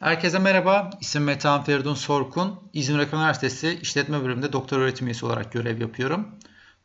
Herkese 0.00 0.38
merhaba. 0.38 0.90
İsim 1.00 1.24
Metehan 1.24 1.64
Feridun 1.64 1.94
Sorkun. 1.94 2.60
İzmir 2.72 2.98
Üniversitesi 2.98 3.78
İşletme 3.82 4.22
Bölümünde 4.22 4.52
doktor 4.52 4.78
öğretim 4.78 5.06
üyesi 5.06 5.26
olarak 5.26 5.52
görev 5.52 5.80
yapıyorum. 5.80 6.28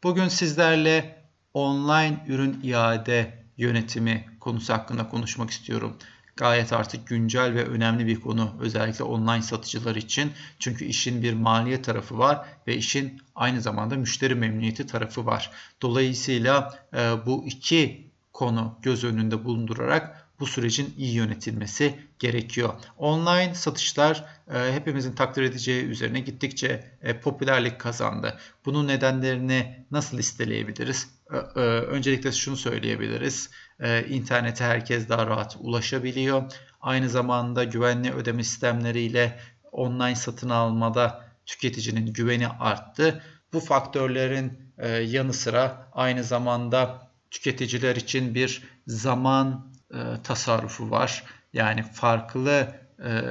Bugün 0.03 0.27
sizlerle 0.27 1.23
online 1.53 2.25
ürün 2.27 2.59
iade 2.63 3.43
yönetimi 3.57 4.25
konusu 4.39 4.73
hakkında 4.73 5.09
konuşmak 5.09 5.49
istiyorum. 5.49 5.97
Gayet 6.35 6.73
artık 6.73 7.07
güncel 7.07 7.53
ve 7.53 7.65
önemli 7.65 8.07
bir 8.07 8.21
konu 8.21 8.55
özellikle 8.59 9.03
online 9.03 9.41
satıcılar 9.41 9.95
için. 9.95 10.31
Çünkü 10.59 10.85
işin 10.85 11.23
bir 11.23 11.33
maliye 11.33 11.81
tarafı 11.81 12.17
var 12.17 12.45
ve 12.67 12.75
işin 12.75 13.21
aynı 13.35 13.61
zamanda 13.61 13.95
müşteri 13.95 14.35
memnuniyeti 14.35 14.87
tarafı 14.87 15.25
var. 15.25 15.51
Dolayısıyla 15.81 16.79
e, 16.93 17.25
bu 17.25 17.43
iki 17.45 18.11
konu 18.33 18.79
göz 18.81 19.03
önünde 19.03 19.45
bulundurarak 19.45 20.30
bu 20.41 20.47
sürecin 20.47 20.93
iyi 20.97 21.13
yönetilmesi 21.13 21.99
gerekiyor. 22.19 22.73
Online 22.97 23.55
satışlar 23.55 24.25
e, 24.53 24.73
hepimizin 24.73 25.13
takdir 25.13 25.43
edeceği 25.43 25.85
üzerine 25.85 26.19
gittikçe 26.19 26.97
e, 27.01 27.19
popülerlik 27.19 27.79
kazandı. 27.79 28.37
Bunun 28.65 28.87
nedenlerini 28.87 29.85
nasıl 29.91 30.17
listeleyebiliriz? 30.17 31.09
E, 31.33 31.37
e, 31.37 31.59
öncelikle 31.69 32.31
şunu 32.31 32.57
söyleyebiliriz. 32.57 33.49
E, 33.79 34.05
internete 34.07 34.63
herkes 34.63 35.09
daha 35.09 35.27
rahat 35.27 35.57
ulaşabiliyor. 35.59 36.51
Aynı 36.81 37.09
zamanda 37.09 37.63
güvenli 37.63 38.11
ödeme 38.13 38.43
sistemleriyle 38.43 39.39
online 39.71 40.15
satın 40.15 40.49
almada 40.49 41.25
tüketicinin 41.45 42.13
güveni 42.13 42.47
arttı. 42.47 43.23
Bu 43.53 43.59
faktörlerin 43.59 44.73
e, 44.77 44.87
yanı 44.89 45.33
sıra 45.33 45.89
aynı 45.91 46.23
zamanda 46.23 47.11
tüketiciler 47.31 47.95
için 47.95 48.35
bir 48.35 48.63
zaman 48.87 49.70
e, 49.93 49.97
tasarrufu 50.23 50.91
var. 50.91 51.23
Yani 51.53 51.83
farklı 51.83 52.75
e, 53.05 53.21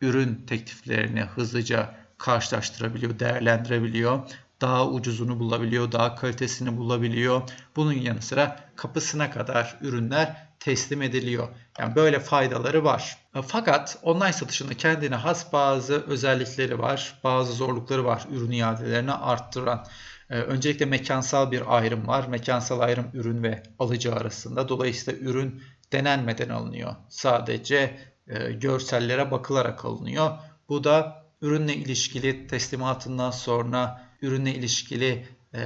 ürün 0.00 0.44
tekliflerini 0.46 1.20
hızlıca 1.20 1.94
karşılaştırabiliyor, 2.18 3.18
değerlendirebiliyor. 3.18 4.20
Daha 4.60 4.88
ucuzunu 4.88 5.38
bulabiliyor, 5.38 5.92
daha 5.92 6.14
kalitesini 6.14 6.76
bulabiliyor. 6.76 7.42
Bunun 7.76 7.92
yanı 7.92 8.22
sıra 8.22 8.60
kapısına 8.76 9.30
kadar 9.30 9.78
ürünler 9.80 10.48
teslim 10.60 11.02
ediliyor. 11.02 11.48
Yani 11.78 11.96
böyle 11.96 12.20
faydaları 12.20 12.84
var. 12.84 13.18
E, 13.34 13.42
fakat 13.42 13.98
online 14.02 14.32
satışında 14.32 14.74
kendine 14.74 15.14
has 15.14 15.52
bazı 15.52 15.94
özellikleri 16.06 16.78
var, 16.78 17.20
bazı 17.24 17.52
zorlukları 17.52 18.04
var 18.04 18.22
ürün 18.30 18.50
iadelerini 18.50 19.12
arttıran. 19.12 19.86
E, 20.30 20.38
öncelikle 20.38 20.84
mekansal 20.84 21.50
bir 21.50 21.76
ayrım 21.76 22.06
var. 22.06 22.26
Mekansal 22.26 22.80
ayrım 22.80 23.06
ürün 23.14 23.42
ve 23.42 23.62
alıcı 23.78 24.14
arasında. 24.14 24.68
Dolayısıyla 24.68 25.20
ürün 25.20 25.62
denenmeden 25.92 26.48
alınıyor. 26.48 26.94
Sadece 27.08 27.98
e, 28.26 28.52
görsellere 28.52 29.30
bakılarak 29.30 29.84
alınıyor. 29.84 30.38
Bu 30.68 30.84
da 30.84 31.24
ürünle 31.42 31.74
ilişkili 31.74 32.46
teslimatından 32.46 33.30
sonra 33.30 34.08
ürünle 34.22 34.54
ilişkili 34.54 35.26
e, 35.54 35.60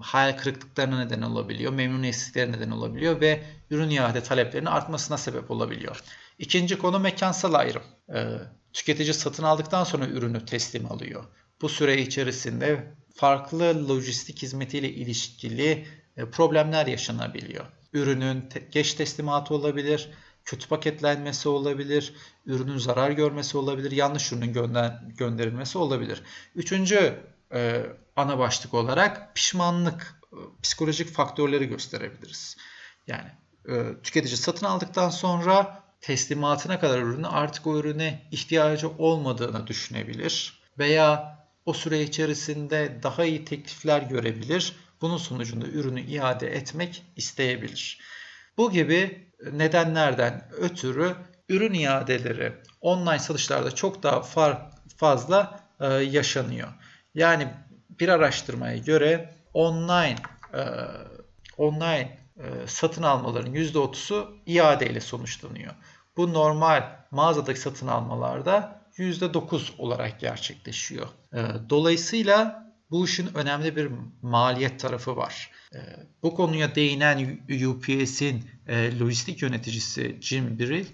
hayal 0.00 0.36
kırıklıklarına 0.36 1.04
neden 1.04 1.22
olabiliyor, 1.22 1.72
memnuniyetsizliklere 1.72 2.52
neden 2.52 2.70
olabiliyor 2.70 3.20
ve 3.20 3.42
ürün 3.70 3.90
iade 3.90 4.22
taleplerinin 4.22 4.70
artmasına 4.70 5.18
sebep 5.18 5.50
olabiliyor. 5.50 6.02
İkinci 6.38 6.78
konu 6.78 6.98
mekansal 6.98 7.54
ayrım. 7.54 7.82
E, 8.14 8.24
tüketici 8.72 9.14
satın 9.14 9.42
aldıktan 9.42 9.84
sonra 9.84 10.06
ürünü 10.06 10.44
teslim 10.44 10.92
alıyor. 10.92 11.24
Bu 11.62 11.68
süre 11.68 12.02
içerisinde 12.02 12.94
farklı 13.14 13.88
lojistik 13.88 14.42
hizmetiyle 14.42 14.90
ilişkili 14.90 15.86
e, 16.16 16.30
problemler 16.30 16.86
yaşanabiliyor 16.86 17.75
ürünün 17.96 18.48
geç 18.70 18.94
teslimatı 18.94 19.54
olabilir, 19.54 20.10
kötü 20.44 20.68
paketlenmesi 20.68 21.48
olabilir, 21.48 22.14
ürünün 22.46 22.78
zarar 22.78 23.10
görmesi 23.10 23.58
olabilir, 23.58 23.90
yanlış 23.90 24.32
ürünün 24.32 24.52
gönder 24.52 25.02
gönderilmesi 25.18 25.78
olabilir. 25.78 26.22
Üçüncü 26.54 27.20
e, 27.52 27.86
ana 28.16 28.38
başlık 28.38 28.74
olarak 28.74 29.34
pişmanlık, 29.34 30.20
e, 30.32 30.36
psikolojik 30.62 31.10
faktörleri 31.10 31.68
gösterebiliriz. 31.68 32.56
Yani 33.06 33.30
e, 33.68 34.02
tüketici 34.02 34.36
satın 34.36 34.66
aldıktan 34.66 35.10
sonra 35.10 35.82
teslimatına 36.00 36.80
kadar 36.80 36.98
ürünü 36.98 37.26
artık 37.26 37.66
o 37.66 37.78
ürüne 37.78 38.28
ihtiyacı 38.30 38.88
olmadığını 38.88 39.66
düşünebilir 39.66 40.62
veya 40.78 41.36
o 41.66 41.72
süre 41.72 42.02
içerisinde 42.02 43.00
daha 43.02 43.24
iyi 43.24 43.44
teklifler 43.44 44.02
görebilir 44.02 44.72
bunun 45.00 45.16
sonucunda 45.16 45.66
ürünü 45.66 46.00
iade 46.00 46.46
etmek 46.56 47.04
isteyebilir. 47.16 48.00
Bu 48.56 48.70
gibi 48.70 49.28
nedenlerden 49.52 50.48
ötürü 50.58 51.16
ürün 51.48 51.74
iadeleri 51.74 52.52
online 52.80 53.18
satışlarda 53.18 53.70
çok 53.70 54.02
daha 54.02 54.22
fazla 54.96 55.60
e, 55.80 55.86
yaşanıyor. 55.86 56.68
Yani 57.14 57.48
bir 58.00 58.08
araştırmaya 58.08 58.76
göre 58.76 59.34
online 59.54 60.16
e, 60.54 60.62
online 61.58 62.18
e, 62.36 62.66
satın 62.66 63.02
almaların 63.02 63.54
%30'u 63.54 64.36
iade 64.46 64.90
ile 64.90 65.00
sonuçlanıyor. 65.00 65.74
Bu 66.16 66.32
normal 66.32 66.82
mağazadaki 67.10 67.60
satın 67.60 67.86
almalarda 67.86 68.82
%9 68.96 69.76
olarak 69.78 70.20
gerçekleşiyor. 70.20 71.06
Dolayısıyla 71.70 72.65
bu 72.90 73.04
işin 73.04 73.34
önemli 73.34 73.76
bir 73.76 73.90
maliyet 74.22 74.80
tarafı 74.80 75.16
var. 75.16 75.50
Ee, 75.74 75.78
bu 76.22 76.34
konuya 76.34 76.74
değinen 76.74 77.40
UPS'in 77.66 78.44
e, 78.68 78.98
lojistik 78.98 79.42
yöneticisi 79.42 80.16
Jim 80.20 80.58
Brill, 80.58 80.86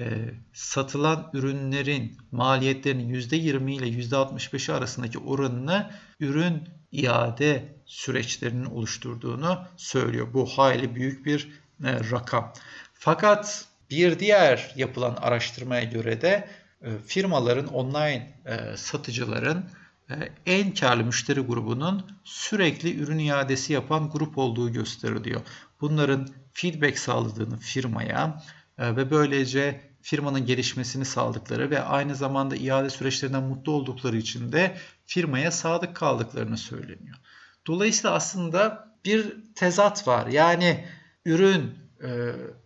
e, 0.00 0.06
satılan 0.52 1.30
ürünlerin 1.32 2.16
maliyetlerinin 2.32 3.14
%20 3.14 3.72
ile 3.72 3.86
%65'i 3.86 4.74
arasındaki 4.74 5.18
oranını 5.18 5.90
ürün 6.20 6.62
iade 6.92 7.64
süreçlerinin 7.86 8.64
oluşturduğunu 8.64 9.58
söylüyor. 9.76 10.28
Bu 10.32 10.46
hayli 10.46 10.94
büyük 10.94 11.26
bir 11.26 11.48
e, 11.84 12.10
rakam. 12.10 12.52
Fakat 12.94 13.64
bir 13.90 14.18
diğer 14.18 14.72
yapılan 14.76 15.14
araştırmaya 15.14 15.84
göre 15.84 16.20
de 16.20 16.48
firmaların 17.06 17.66
online 17.66 18.32
satıcıların 18.76 19.64
en 20.46 20.74
karlı 20.74 21.04
müşteri 21.04 21.40
grubunun 21.40 22.02
sürekli 22.24 22.96
ürün 23.00 23.18
iadesi 23.18 23.72
yapan 23.72 24.10
grup 24.10 24.38
olduğu 24.38 24.72
gösteriliyor. 24.72 25.40
Bunların 25.80 26.28
feedback 26.52 26.98
sağladığını 26.98 27.58
firmaya 27.58 28.42
e, 28.78 28.96
ve 28.96 29.10
böylece 29.10 29.80
firmanın 30.02 30.46
gelişmesini 30.46 31.04
sağladıkları 31.04 31.70
ve 31.70 31.82
aynı 31.82 32.14
zamanda 32.14 32.56
iade 32.56 32.90
süreçlerinden 32.90 33.42
mutlu 33.42 33.72
oldukları 33.72 34.16
için 34.16 34.52
de 34.52 34.76
firmaya 35.06 35.50
sadık 35.50 35.96
kaldıklarını 35.96 36.58
söyleniyor. 36.58 37.16
Dolayısıyla 37.66 38.14
aslında 38.16 38.88
bir 39.04 39.36
tezat 39.54 40.08
var. 40.08 40.26
Yani 40.26 40.84
ürün 41.24 41.74
e, 42.02 42.08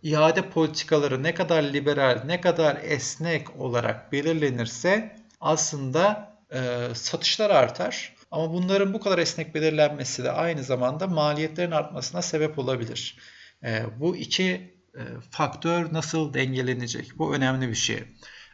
iade 0.03 0.49
politikaları 0.49 1.23
ne 1.23 1.33
kadar 1.33 1.63
liberal, 1.63 2.23
ne 2.25 2.41
kadar 2.41 2.77
esnek 2.83 3.55
olarak 3.59 4.11
belirlenirse 4.11 5.15
aslında 5.41 6.29
e, 6.53 6.87
satışlar 6.93 7.49
artar. 7.49 8.15
Ama 8.31 8.53
bunların 8.53 8.93
bu 8.93 8.99
kadar 8.99 9.17
esnek 9.17 9.55
belirlenmesi 9.55 10.23
de 10.23 10.31
aynı 10.31 10.63
zamanda 10.63 11.07
maliyetlerin 11.07 11.71
artmasına 11.71 12.21
sebep 12.21 12.59
olabilir. 12.59 13.17
E, 13.63 13.83
bu 13.99 14.17
iki 14.17 14.73
e, 14.95 15.01
faktör 15.31 15.93
nasıl 15.93 16.33
dengelenecek? 16.33 17.17
Bu 17.17 17.35
önemli 17.35 17.69
bir 17.69 17.75
şey. 17.75 18.03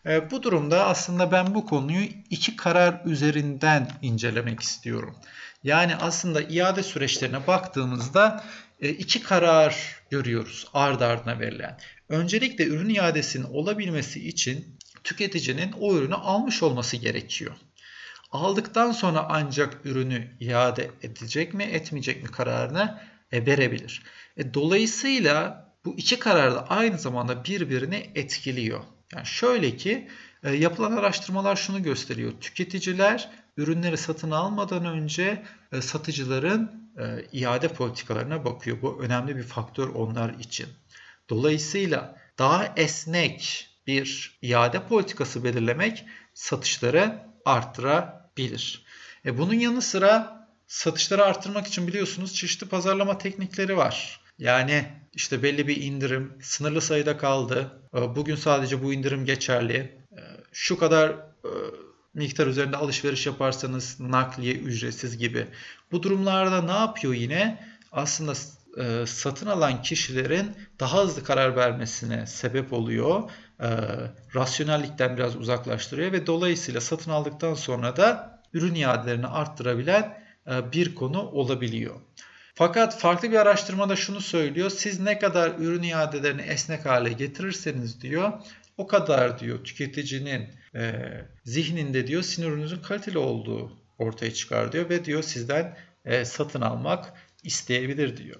E, 0.05 0.31
bu 0.31 0.43
durumda 0.43 0.85
aslında 0.85 1.31
ben 1.31 1.55
bu 1.55 1.65
konuyu 1.65 2.07
iki 2.29 2.55
karar 2.55 3.01
üzerinden 3.05 3.91
incelemek 4.01 4.59
istiyorum. 4.59 5.15
Yani 5.63 5.95
aslında 5.95 6.41
iade 6.41 6.83
süreçlerine 6.83 7.47
baktığımızda 7.47 8.43
e, 8.81 8.89
iki 8.89 9.23
karar 9.23 10.01
görüyoruz 10.09 10.67
ard 10.73 11.01
ardına 11.01 11.39
verilen. 11.39 11.77
Öncelikle 12.09 12.65
ürün 12.65 12.89
iadesinin 12.89 13.43
olabilmesi 13.43 14.27
için 14.27 14.77
tüketicinin 15.03 15.71
o 15.71 15.95
ürünü 15.95 16.15
almış 16.15 16.63
olması 16.63 16.97
gerekiyor. 16.97 17.55
Aldıktan 18.35 18.91
sonra 18.91 19.25
ancak 19.29 19.85
ürünü 19.85 20.27
iade 20.39 20.91
edecek 21.01 21.53
mi 21.53 21.63
etmeyecek 21.63 22.23
mi 22.23 22.31
kararını 22.31 22.99
e, 23.31 23.45
verebilir. 23.45 24.03
E, 24.37 24.53
dolayısıyla 24.53 25.65
bu 25.85 25.93
iki 25.97 26.19
karar 26.19 26.55
da 26.55 26.67
aynı 26.69 26.97
zamanda 26.99 27.45
birbirini 27.45 28.09
etkiliyor. 28.15 28.79
Yani 29.13 29.25
şöyle 29.25 29.77
ki 29.77 30.07
e, 30.43 30.51
yapılan 30.51 30.91
araştırmalar 30.91 31.55
şunu 31.55 31.83
gösteriyor. 31.83 32.33
Tüketiciler 32.41 33.29
ürünleri 33.57 33.97
satın 33.97 34.31
almadan 34.31 34.85
önce 34.85 35.43
e, 35.71 35.81
satıcıların 35.81 36.91
e, 36.97 37.25
iade 37.31 37.67
politikalarına 37.67 38.45
bakıyor. 38.45 38.81
Bu 38.81 39.03
önemli 39.03 39.35
bir 39.35 39.43
faktör 39.43 39.89
onlar 39.89 40.33
için. 40.39 40.67
Dolayısıyla 41.29 42.17
daha 42.37 42.73
esnek 42.75 43.69
bir 43.87 44.39
iade 44.41 44.87
politikası 44.87 45.43
belirlemek 45.43 46.05
satışları 46.33 47.25
arttırabilir. 48.39 48.81
E 49.25 49.37
bunun 49.37 49.53
yanı 49.53 49.81
sıra 49.81 50.47
satışları 50.67 51.23
arttırmak 51.25 51.67
için 51.67 51.87
biliyorsunuz 51.87 52.33
çeşitli 52.35 52.67
pazarlama 52.67 53.17
teknikleri 53.17 53.77
var. 53.77 54.19
Yani 54.39 54.85
işte 55.13 55.43
belli 55.43 55.67
bir 55.67 55.81
indirim 55.81 56.33
sınırlı 56.41 56.81
sayıda 56.81 57.17
kaldı. 57.17 57.81
E, 57.95 58.15
Bugün 58.15 58.35
sadece 58.35 58.83
bu 58.83 58.93
indirim 58.93 59.25
geçerli. 59.25 59.75
E, 60.11 60.19
Şu 60.53 60.77
kadar 60.77 61.09
e, 61.09 61.49
miktar 62.13 62.47
üzerinde 62.47 62.77
alışveriş 62.77 63.25
yaparsanız 63.25 63.99
nakliye 63.99 64.53
ücretsiz 64.53 65.17
gibi. 65.17 65.47
Bu 65.91 66.03
durumlarda 66.03 66.61
ne 66.61 66.79
yapıyor 66.79 67.13
yine? 67.13 67.65
Aslında 67.91 68.33
e, 68.77 69.05
satın 69.05 69.47
alan 69.47 69.81
kişilerin 69.81 70.51
daha 70.79 71.03
hızlı 71.03 71.23
karar 71.23 71.55
vermesine 71.55 72.25
sebep 72.27 72.73
oluyor. 72.73 73.31
E, 73.59 73.69
rasyonellikten 74.35 75.17
biraz 75.17 75.35
uzaklaştırıyor 75.35 76.11
ve 76.11 76.27
dolayısıyla 76.27 76.81
satın 76.81 77.11
aldıktan 77.11 77.53
sonra 77.53 77.97
da 77.97 78.39
ürün 78.53 78.75
iadelerini 78.75 79.27
arttırabilen 79.27 80.23
e, 80.47 80.71
bir 80.71 80.95
konu 80.95 81.21
olabiliyor. 81.21 81.95
Fakat 82.55 82.99
farklı 82.99 83.31
bir 83.31 83.37
araştırmada 83.37 83.95
şunu 83.95 84.21
söylüyor. 84.21 84.69
Siz 84.69 84.99
ne 84.99 85.19
kadar 85.19 85.51
ürün 85.59 85.83
iadelerini 85.83 86.41
esnek 86.41 86.85
hale 86.85 87.13
getirirseniz 87.13 88.01
diyor 88.01 88.33
o 88.77 88.87
kadar 88.87 89.39
diyor 89.39 89.63
tüketicinin 89.63 90.49
e, 90.75 90.93
zihninde 91.43 92.07
diyor 92.07 92.21
sizin 92.21 92.43
ürününüzün 92.43 92.81
kaliteli 92.81 93.17
olduğu 93.17 93.71
ortaya 93.97 94.33
çıkar 94.33 94.71
diyor 94.71 94.89
ve 94.89 95.05
diyor 95.05 95.23
sizden 95.23 95.77
e, 96.05 96.25
satın 96.25 96.61
almak 96.61 97.13
isteyebilir 97.45 98.17
diyor. 98.17 98.39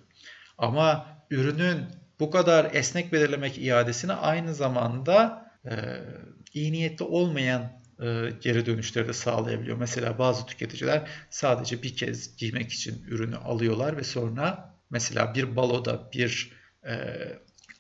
Ama 0.58 1.08
ürünün 1.30 1.86
bu 2.20 2.32
kadar 2.32 2.70
esnek 2.74 3.14
belirlemek 3.14 3.58
iadesini 3.58 4.14
aynı 4.14 4.56
zamanda 4.56 5.46
e, 5.66 5.74
iyi 6.54 6.72
niyetli 6.72 7.06
olmayan 7.06 7.62
e, 8.00 8.30
geri 8.42 8.66
dönüşleri 8.66 9.08
de 9.08 9.14
sağlayabiliyor. 9.14 9.78
Mesela 9.78 10.20
bazı 10.20 10.46
tüketiciler 10.46 11.10
sadece 11.30 11.84
bir 11.84 11.96
kez 11.96 12.38
giymek 12.38 12.72
için 12.72 13.04
ürünü 13.08 13.36
alıyorlar 13.36 13.98
ve 13.98 14.04
sonra 14.04 14.76
mesela 14.90 15.36
bir 15.36 15.56
baloda, 15.56 16.10
bir 16.14 16.52
e, 16.88 16.96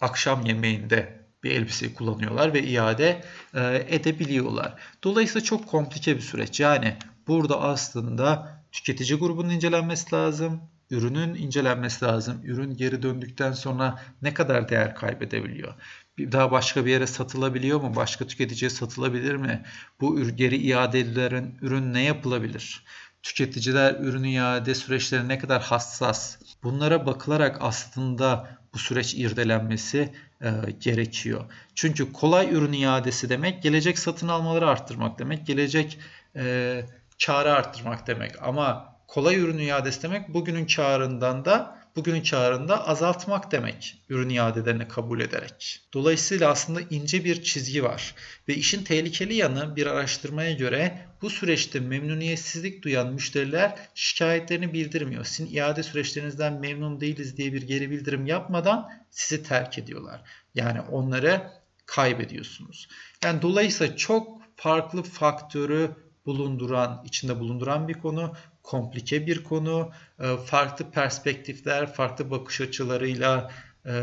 akşam 0.01 0.45
yemeğinde 0.45 1.25
bir 1.43 1.51
elbiseyi 1.51 1.93
kullanıyorlar 1.93 2.53
ve 2.53 2.63
iade 2.63 3.21
e, 3.53 3.85
edebiliyorlar. 3.89 4.73
Dolayısıyla 5.03 5.45
çok 5.45 5.67
komplike 5.67 6.15
bir 6.15 6.21
süreç. 6.21 6.59
Yani 6.59 6.97
burada 7.27 7.61
aslında 7.61 8.59
tüketici 8.71 9.19
grubunun 9.19 9.49
incelenmesi 9.49 10.15
lazım, 10.15 10.61
ürünün 10.89 11.35
incelenmesi 11.35 12.05
lazım. 12.05 12.41
Ürün 12.43 12.77
geri 12.77 13.03
döndükten 13.03 13.51
sonra 13.51 13.99
ne 14.21 14.33
kadar 14.33 14.69
değer 14.69 14.95
kaybedebiliyor? 14.95 15.73
Bir 16.17 16.31
daha 16.31 16.51
başka 16.51 16.85
bir 16.85 16.91
yere 16.91 17.07
satılabiliyor 17.07 17.81
mu? 17.81 17.95
Başka 17.95 18.27
tüketiciye 18.27 18.69
satılabilir 18.69 19.35
mi? 19.35 19.63
Bu 20.01 20.29
geri 20.29 20.57
iade 20.57 20.99
edilen 20.99 21.57
ürün 21.61 21.93
ne 21.93 22.03
yapılabilir? 22.03 22.83
Tüketiciler 23.23 23.95
ürün 23.99 24.23
iade 24.23 24.75
süreçleri 24.75 25.27
ne 25.27 25.37
kadar 25.39 25.61
hassas? 25.61 26.37
Bunlara 26.63 27.05
bakılarak 27.05 27.57
aslında 27.61 28.57
bu 28.73 28.79
süreç 28.79 29.15
irdelenmesi 29.15 30.13
e, 30.41 30.71
gerekiyor. 30.79 31.45
Çünkü 31.75 32.13
kolay 32.13 32.53
ürün 32.53 32.73
iadesi 32.73 33.29
demek 33.29 33.63
gelecek 33.63 33.99
satın 33.99 34.27
almaları 34.27 34.69
arttırmak 34.69 35.19
demek, 35.19 35.47
gelecek 35.47 35.99
e, 36.35 36.85
karı 37.25 37.53
arttırmak 37.53 38.07
demek. 38.07 38.43
Ama 38.43 38.94
kolay 39.07 39.35
ürün 39.35 39.57
iadesi 39.57 40.03
demek 40.03 40.33
bugünün 40.33 40.65
karından 40.65 41.45
da 41.45 41.85
bugünün 41.95 42.23
karında 42.23 42.87
azaltmak 42.87 43.51
demek 43.51 43.97
ürün 44.09 44.29
iadelerini 44.29 44.87
kabul 44.87 45.19
ederek. 45.19 45.81
Dolayısıyla 45.93 46.51
aslında 46.51 46.81
ince 46.81 47.25
bir 47.25 47.43
çizgi 47.43 47.83
var 47.83 48.15
ve 48.47 48.55
işin 48.55 48.83
tehlikeli 48.83 49.33
yanı 49.33 49.75
bir 49.75 49.87
araştırmaya 49.87 50.53
göre 50.53 51.07
bu 51.21 51.29
süreçte 51.29 51.79
memnuniyetsizlik 51.79 52.83
duyan 52.83 53.13
müşteriler 53.13 53.75
şikayetlerini 53.95 54.73
bildirmiyor. 54.73 55.25
Sizin 55.25 55.55
iade 55.55 55.83
süreçlerinizden 55.83 56.53
memnun 56.53 57.01
değiliz 57.01 57.37
diye 57.37 57.53
bir 57.53 57.61
geri 57.61 57.91
bildirim 57.91 58.25
yapmadan 58.25 58.89
sizi 59.09 59.43
terk 59.43 59.77
ediyorlar. 59.77 60.21
Yani 60.55 60.81
onları 60.81 61.51
kaybediyorsunuz. 61.85 62.87
Yani 63.23 63.41
dolayısıyla 63.41 63.95
çok 63.95 64.41
farklı 64.55 65.03
faktörü 65.03 65.91
bulunduran, 66.25 67.01
içinde 67.05 67.39
bulunduran 67.39 67.87
bir 67.87 67.93
konu, 67.93 68.33
komplike 68.65 69.27
bir 69.27 69.43
konu, 69.43 69.91
e, 70.19 70.37
farklı 70.45 70.91
perspektifler, 70.91 71.93
farklı 71.93 72.31
bakış 72.31 72.61
açılarıyla 72.61 73.51
e, 73.85 73.93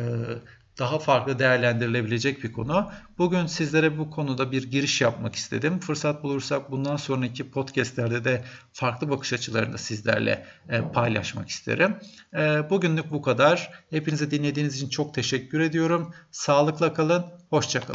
daha 0.79 0.99
farklı 0.99 1.39
değerlendirilebilecek 1.39 2.45
bir 2.45 2.53
konu. 2.53 2.91
Bugün 3.19 3.47
sizlere 3.47 3.99
bu 3.99 4.11
konuda 4.11 4.53
bir 4.53 4.71
giriş 4.71 5.01
yapmak 5.01 5.35
istedim. 5.35 5.81
Fırsat 5.81 6.23
bulursak 6.23 6.71
bundan 6.71 6.97
sonraki 6.97 7.51
podcastlerde 7.51 8.25
de 8.25 8.45
farklı 8.73 9.11
bakış 9.11 9.33
açılarını 9.33 9.79
sizlerle 9.79 10.47
e, 10.69 10.81
paylaşmak 10.93 11.49
isterim. 11.49 11.97
Bugünlük 12.71 13.11
bu 13.11 13.23
kadar. 13.23 13.85
Hepinize 13.91 14.31
dinlediğiniz 14.31 14.77
için 14.77 14.89
çok 14.89 15.15
teşekkür 15.15 15.61
ediyorum. 15.61 16.15
Sağlıkla 16.31 16.95
kalın, 16.95 17.25
hoşçakalın. 17.51 17.91